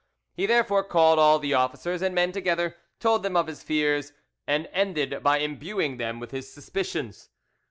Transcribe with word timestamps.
He 0.33 0.47
therefore 0.47 0.83
called 0.83 1.19
all 1.19 1.37
the 1.37 1.53
officers 1.53 2.01
and 2.01 2.15
men 2.15 2.31
together, 2.31 2.75
told 2.99 3.21
them 3.21 3.37
of 3.37 3.45
his 3.45 3.61
fears, 3.61 4.13
and 4.47 4.67
ended 4.73 5.21
by 5.21 5.37
imbuing 5.37 5.97
them 5.97 6.19
with 6.19 6.31
his 6.31 6.51
suspicions. 6.51 7.29